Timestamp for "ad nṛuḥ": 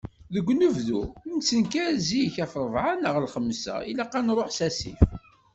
4.17-4.49